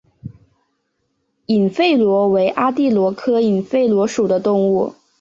[1.45, 4.95] 隐肺螺为阿地螺科隐肺螺属的动物。